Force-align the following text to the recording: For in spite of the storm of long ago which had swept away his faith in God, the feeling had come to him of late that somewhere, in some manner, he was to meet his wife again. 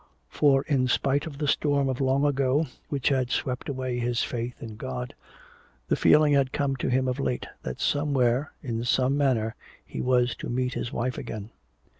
For 0.29 0.63
in 0.63 0.87
spite 0.87 1.27
of 1.27 1.37
the 1.37 1.47
storm 1.47 1.87
of 1.87 2.01
long 2.01 2.25
ago 2.25 2.65
which 2.89 3.09
had 3.09 3.29
swept 3.29 3.69
away 3.69 3.99
his 3.99 4.23
faith 4.23 4.55
in 4.59 4.75
God, 4.75 5.13
the 5.89 5.95
feeling 5.95 6.33
had 6.33 6.51
come 6.51 6.75
to 6.77 6.89
him 6.89 7.07
of 7.07 7.19
late 7.19 7.45
that 7.61 7.79
somewhere, 7.79 8.51
in 8.63 8.83
some 8.83 9.15
manner, 9.15 9.53
he 9.85 10.01
was 10.01 10.33
to 10.37 10.49
meet 10.49 10.73
his 10.73 10.91
wife 10.91 11.19
again. 11.19 11.51